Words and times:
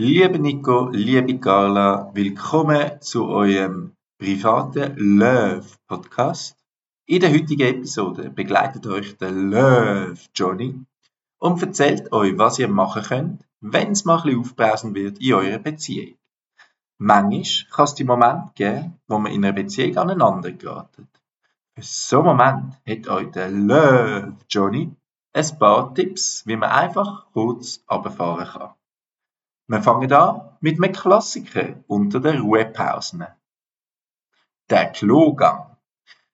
Liebe 0.00 0.38
Nico, 0.38 0.90
liebe 0.92 1.40
Carla, 1.40 2.12
willkommen 2.14 3.00
zu 3.00 3.26
eurem 3.26 3.96
privaten 4.16 4.94
Love 4.96 5.66
Podcast. 5.88 6.56
In 7.06 7.20
der 7.20 7.32
heutigen 7.32 7.66
Episode 7.66 8.30
begleitet 8.30 8.86
euch 8.86 9.16
der 9.16 9.32
Love 9.32 10.20
Johnny 10.32 10.80
und 11.38 11.60
erzählt 11.60 12.12
euch, 12.12 12.38
was 12.38 12.60
ihr 12.60 12.68
machen 12.68 13.02
könnt, 13.02 13.44
wenn 13.60 13.90
es 13.90 14.04
mal 14.04 14.18
ein 14.18 14.22
bisschen 14.22 14.38
aufbrausen 14.38 14.94
wird 14.94 15.20
in 15.20 15.34
eurer 15.34 15.58
Beziehung. 15.58 16.16
Manchmal 16.98 17.42
kann 17.72 17.84
es 17.86 17.94
die 17.96 18.04
Momente 18.04 18.52
geben, 18.54 19.00
wo 19.08 19.18
man 19.18 19.32
in 19.32 19.44
einer 19.44 19.52
Beziehung 19.52 19.96
aneinander 19.96 20.52
geraten. 20.52 21.08
Für 21.74 21.82
so 21.82 22.18
einen 22.18 22.26
Moment 22.36 22.74
hat 22.88 23.08
euch 23.08 23.32
der 23.32 23.50
Love 23.50 24.36
Johnny 24.48 24.92
ein 25.32 25.58
paar 25.58 25.92
Tipps, 25.92 26.46
wie 26.46 26.54
man 26.54 26.70
einfach 26.70 27.26
kurz 27.32 27.82
runterfahren 27.90 28.46
kann. 28.46 28.77
Wir 29.70 29.82
fangen 29.82 30.10
an 30.14 30.56
mit 30.62 30.82
einem 30.82 30.94
Klassiker 30.94 31.84
unter 31.88 32.20
den 32.20 32.40
Ruhepausen. 32.40 33.26
Der 34.70 34.92
Klogang. 34.92 35.76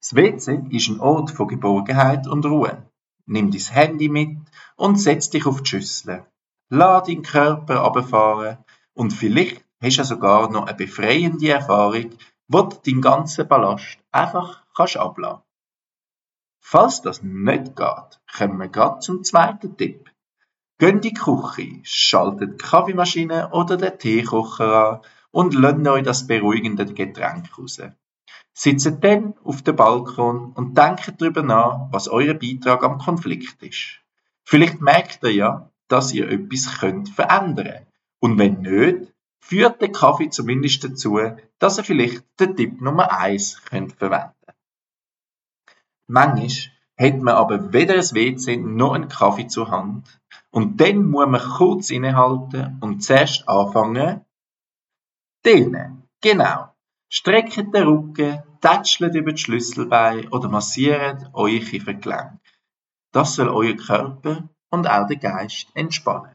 Das 0.00 0.14
WC 0.14 0.66
ist 0.68 0.88
ein 0.88 1.00
Ort 1.00 1.30
von 1.30 1.48
Geborgenheit 1.48 2.26
und 2.26 2.44
Ruhe. 2.44 2.90
Nimm 3.24 3.50
dein 3.50 3.60
Handy 3.62 4.10
mit 4.10 4.36
und 4.76 4.96
setz 5.00 5.30
dich 5.30 5.46
auf 5.46 5.62
die 5.62 5.70
Schüssel. 5.70 6.26
Lass 6.68 7.06
deinen 7.06 7.22
Körper 7.22 7.78
runterfahren 7.78 8.58
und 8.92 9.14
vielleicht 9.14 9.64
hast 9.80 9.96
du 9.96 10.04
sogar 10.04 10.50
noch 10.50 10.66
eine 10.66 10.76
befreiende 10.76 11.48
Erfahrung, 11.48 12.10
wo 12.48 12.62
du 12.62 12.76
deinen 12.84 13.00
ganzen 13.00 13.48
Ballast 13.48 13.96
einfach 14.10 14.62
kannst 14.76 14.98
ablassen. 14.98 15.40
Falls 16.60 17.00
das 17.00 17.22
nicht 17.22 17.76
geht, 17.76 18.20
kommen 18.36 18.58
wir 18.58 18.68
gerade 18.68 18.98
zum 19.00 19.24
zweiten 19.24 19.74
Tipp. 19.78 20.11
Geht 20.82 20.94
in 20.94 21.00
die 21.00 21.14
Küche, 21.14 21.78
schaltet 21.84 22.54
die 22.54 22.64
Kaffeemaschine 22.64 23.50
oder 23.52 23.76
den 23.76 24.00
Teekocher 24.00 24.94
an 24.94 25.00
und 25.30 25.54
lasst 25.54 25.86
euch 25.86 26.02
das 26.02 26.26
beruhigende 26.26 26.84
Getränk 26.86 27.56
raus. 27.56 27.80
Sitzt 28.52 28.92
dann 29.00 29.34
auf 29.44 29.62
dem 29.62 29.76
Balkon 29.76 30.50
und 30.54 30.76
denkt 30.76 31.14
darüber 31.18 31.44
nach, 31.44 31.86
was 31.92 32.08
euer 32.08 32.34
Beitrag 32.34 32.82
am 32.82 32.98
Konflikt 32.98 33.62
ist. 33.62 34.00
Vielleicht 34.44 34.80
merkt 34.80 35.22
ihr 35.22 35.32
ja, 35.32 35.70
dass 35.86 36.12
ihr 36.12 36.28
etwas 36.28 36.80
könnt 36.80 37.10
verändern 37.10 37.86
Und 38.18 38.40
wenn 38.40 38.62
nicht, 38.62 39.14
führt 39.38 39.80
der 39.80 39.92
Kaffee 39.92 40.30
zumindest 40.30 40.82
dazu, 40.82 41.20
dass 41.60 41.78
ihr 41.78 41.84
vielleicht 41.84 42.24
den 42.40 42.56
Tipp 42.56 42.80
Nummer 42.80 43.16
1 43.20 43.66
könnt 43.66 43.92
verwenden 43.92 44.34
Manchmal 46.08 46.71
hat 46.98 47.18
man 47.20 47.34
aber 47.34 47.72
weder 47.72 47.94
ein 47.94 48.00
WC 48.00 48.56
noch 48.56 48.92
einen 48.92 49.08
Kaffee 49.08 49.46
zur 49.46 49.70
Hand 49.70 50.20
und 50.50 50.80
dann 50.80 51.10
muss 51.10 51.26
man 51.26 51.40
kurz 51.40 51.90
innehalten 51.90 52.78
und 52.80 53.02
zuerst 53.02 53.48
anfangen, 53.48 54.24
dehnen. 55.44 56.02
Genau. 56.20 56.68
Streckt 57.08 57.56
den 57.56 57.82
Rücken, 57.82 58.42
tätschelt 58.60 59.14
über 59.14 59.32
die 59.32 59.42
Schlüsselbein 59.42 60.28
oder 60.28 60.48
massiert 60.48 61.28
euer 61.32 61.60
Kiefergelenk. 61.60 62.40
Das 63.12 63.34
soll 63.34 63.48
euer 63.48 63.76
Körper 63.76 64.48
und 64.70 64.88
auch 64.88 65.06
den 65.06 65.20
Geist 65.20 65.68
entspannen. 65.74 66.34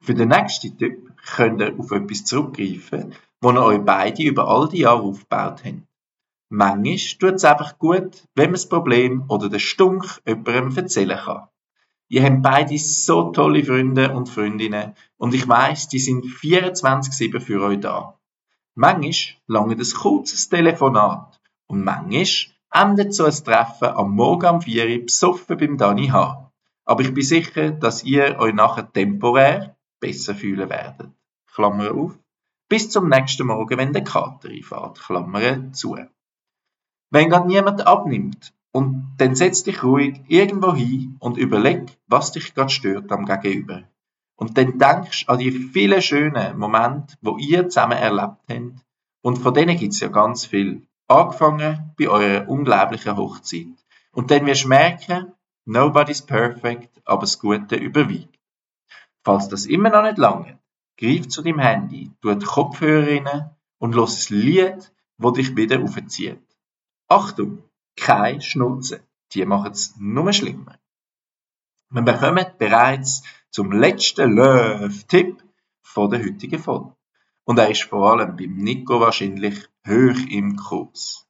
Für 0.00 0.14
den 0.14 0.28
nächsten 0.28 0.76
Tipp 0.78 1.12
könnt 1.34 1.60
ihr 1.60 1.78
auf 1.78 1.90
etwas 1.90 2.24
zurückgreifen, 2.24 3.14
wo 3.40 3.50
ihr 3.50 3.62
euch 3.62 3.84
beide 3.84 4.22
über 4.22 4.48
all 4.48 4.68
die 4.68 4.80
Jahre 4.80 5.02
aufgebaut 5.02 5.62
habt. 5.64 5.82
Manchmal 6.54 6.98
tut 7.18 7.36
es 7.36 7.46
einfach 7.46 7.78
gut, 7.78 8.28
wenn 8.34 8.48
man 8.50 8.52
das 8.52 8.68
Problem 8.68 9.24
oder 9.28 9.48
den 9.48 9.58
Stunk 9.58 10.20
jemandem 10.26 10.76
erzählen 10.76 11.16
kann. 11.16 11.48
Ihr 12.08 12.22
habt 12.22 12.42
beide 12.42 12.76
so 12.76 13.30
tolle 13.32 13.64
Freunde 13.64 14.12
und 14.12 14.28
Freundinnen 14.28 14.94
und 15.16 15.32
ich 15.32 15.48
weiss, 15.48 15.88
die 15.88 15.98
sind 15.98 16.26
24-7 16.26 17.40
für 17.40 17.62
euch 17.62 17.80
da. 17.80 18.18
Manchmal 18.74 19.40
lange 19.46 19.76
ein 19.76 19.92
kurzes 19.94 20.50
Telefonat 20.50 21.40
und 21.68 21.84
manchmal 21.84 22.26
endet 22.70 23.14
so 23.14 23.24
ein 23.24 23.32
Treffen 23.32 23.88
am 23.88 24.14
Morgen 24.14 24.44
am 24.44 24.60
4 24.60 24.90
Uhr 24.90 25.06
besoffen 25.06 25.56
beim 25.56 25.78
Dani 25.78 26.08
H. 26.08 26.52
Aber 26.84 27.00
ich 27.00 27.14
bin 27.14 27.24
sicher, 27.24 27.70
dass 27.70 28.04
ihr 28.04 28.38
euch 28.38 28.52
nachher 28.52 28.92
temporär 28.92 29.74
besser 30.00 30.34
fühlen 30.34 30.68
werdet. 30.68 31.08
Klammer 31.54 31.94
auf. 31.94 32.12
Bis 32.68 32.90
zum 32.90 33.08
nächsten 33.08 33.46
Morgen, 33.46 33.78
wenn 33.78 33.94
der 33.94 34.04
Kater 34.04 34.50
einfährt. 34.50 35.00
Klammer 35.00 35.72
zu. 35.72 35.96
Wenn 37.12 37.28
gerade 37.28 37.46
niemand 37.46 37.86
abnimmt 37.86 38.54
und 38.72 39.16
dann 39.18 39.34
setz 39.34 39.62
dich 39.64 39.82
ruhig 39.82 40.22
irgendwo 40.28 40.74
hin 40.74 41.16
und 41.20 41.36
überleg, 41.36 41.98
was 42.06 42.32
dich 42.32 42.54
gerade 42.54 42.70
stört 42.70 43.12
am 43.12 43.26
Gegenüber. 43.26 43.82
Und 44.34 44.56
dann 44.56 44.78
denkst 44.78 45.28
an 45.28 45.38
die 45.38 45.50
vielen 45.52 46.00
schönen 46.00 46.58
Momente, 46.58 47.14
wo 47.20 47.36
ihr 47.36 47.68
zusammen 47.68 47.98
erlebt 47.98 48.38
habt. 48.48 48.84
Und 49.20 49.36
von 49.36 49.52
denen 49.52 49.76
gibt's 49.76 50.00
ja 50.00 50.08
ganz 50.08 50.46
viel. 50.46 50.86
Angefangen 51.06 51.92
bei 51.98 52.08
eurer 52.08 52.48
unglaublichen 52.48 53.18
Hochzeit. 53.18 53.76
Und 54.12 54.30
dann 54.30 54.46
wirst 54.46 54.64
du 54.64 54.68
merken, 54.68 55.32
nobody's 55.66 56.22
perfect, 56.22 57.02
aber 57.04 57.20
das 57.20 57.38
Gute 57.38 57.76
überwiegt. 57.76 58.40
Falls 59.22 59.50
das 59.50 59.66
immer 59.66 59.90
noch 59.90 60.02
nicht 60.02 60.16
lange, 60.16 60.58
greif 60.96 61.28
zu 61.28 61.42
deinem 61.42 61.58
Handy, 61.58 62.10
tu 62.22 62.34
die 62.34 62.46
Kopfhörer 62.46 63.06
rein 63.06 63.50
und 63.78 63.94
los 63.94 64.30
ein 64.30 64.38
Lied, 64.38 64.92
wo 65.18 65.30
dich 65.30 65.54
wieder 65.54 65.82
aufzieht. 65.82 66.51
Achtung, 67.12 67.62
kein 67.94 68.40
Schnutzen. 68.40 69.00
Die 69.32 69.44
machen 69.44 69.72
es 69.72 69.94
nur 69.98 70.32
schlimmer. 70.32 70.78
Wir 71.90 72.00
bekommen 72.00 72.46
bereits 72.56 73.22
zum 73.50 73.70
letzten 73.70 74.32
Löw-Tipp 74.32 75.44
von 75.82 76.10
der 76.10 76.24
heutigen 76.24 76.58
Folge. 76.58 76.96
Und 77.44 77.58
er 77.58 77.70
ist 77.70 77.82
vor 77.82 78.12
allem 78.12 78.34
beim 78.34 78.54
Nico 78.54 78.98
wahrscheinlich 78.98 79.68
hoch 79.86 80.20
im 80.30 80.56
Kurs. 80.56 81.26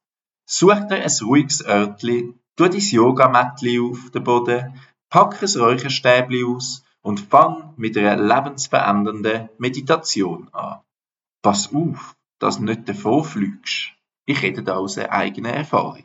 Such 0.46 0.86
dir 0.88 1.02
ein 1.02 1.10
ruhiges 1.20 1.64
Örtli, 1.66 2.32
tu 2.54 2.68
dein 2.68 2.78
Yogamättli 2.78 3.80
auf 3.80 4.10
den 4.12 4.22
Boden, 4.22 4.80
pack 5.10 5.42
ein 5.42 5.60
Räucherstäbli 5.60 6.44
aus 6.44 6.84
und 7.00 7.18
fang 7.18 7.74
mit 7.76 7.98
einer 7.98 8.22
lebensverändernden 8.22 9.48
Meditation 9.58 10.48
an. 10.52 10.78
Pass 11.42 11.74
auf, 11.74 12.14
dass 12.38 12.58
du 12.58 12.66
nicht 12.66 12.88
davon 12.88 13.24
fliegst. 13.24 13.94
Ich 14.24 14.42
rede 14.42 14.62
da 14.62 14.76
aus 14.76 14.98
eigener 14.98 15.50
Erfahrung. 15.50 16.04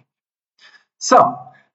So, 0.97 1.17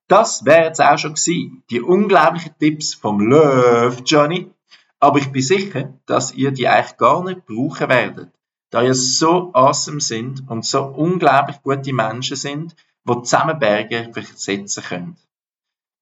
das 0.08 0.44
wäre 0.44 0.64
jetzt 0.64 0.80
auch 0.80 0.98
schon 0.98 1.14
gewesen. 1.14 1.62
Die 1.70 1.80
unglaublichen 1.80 2.54
Tipps 2.58 2.94
vom 2.94 3.20
Love 3.20 4.02
Johnny. 4.04 4.50
Aber 4.98 5.18
ich 5.18 5.32
bin 5.32 5.42
sicher, 5.42 5.94
dass 6.06 6.32
ihr 6.34 6.52
die 6.52 6.68
eigentlich 6.68 6.96
gar 6.96 7.24
nicht 7.24 7.46
brauchen 7.46 7.88
werdet, 7.88 8.30
da 8.70 8.82
ihr 8.82 8.94
so 8.94 9.50
awesome 9.52 10.00
sind 10.00 10.48
und 10.48 10.64
so 10.64 10.84
unglaublich 10.84 11.60
gute 11.62 11.92
Menschen 11.92 12.36
sind, 12.36 12.76
die 13.04 13.22
zusammen 13.22 13.58
Berge 13.58 14.10
versetzen 14.12 14.82
können. 14.82 15.16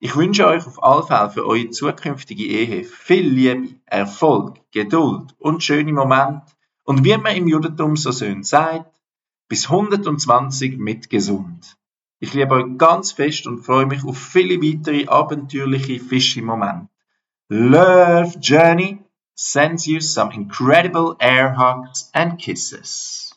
Ich 0.00 0.16
wünsche 0.16 0.46
euch 0.46 0.66
auf 0.66 0.82
alle 0.82 1.02
Fälle 1.02 1.30
für 1.30 1.46
eure 1.46 1.70
zukünftige 1.70 2.44
Ehe 2.44 2.84
viel 2.84 3.28
Liebe, 3.28 3.74
Erfolg, 3.86 4.58
Geduld 4.70 5.34
und 5.38 5.62
schöne 5.62 5.92
Momente 5.92 6.42
und 6.84 7.04
wie 7.04 7.16
man 7.16 7.36
im 7.36 7.48
Judentum 7.48 7.96
so 7.96 8.10
schön 8.10 8.42
sagt, 8.42 8.99
bis 9.50 9.68
120 9.68 10.78
mit 10.78 11.10
gesund. 11.10 11.76
Ich 12.20 12.34
liebe 12.34 12.54
euch 12.54 12.78
ganz 12.78 13.10
fest 13.10 13.48
und 13.48 13.64
freue 13.64 13.84
mich 13.84 14.04
auf 14.04 14.16
viele 14.16 14.62
weitere 14.62 15.08
abenteuerliche 15.08 15.98
Fischi-Momente. 15.98 16.88
Love 17.48 18.38
Journey 18.40 19.02
sends 19.34 19.86
you 19.86 20.00
some 20.00 20.32
incredible 20.32 21.16
air 21.18 21.56
hugs 21.58 22.10
and 22.12 22.38
kisses. 22.38 23.29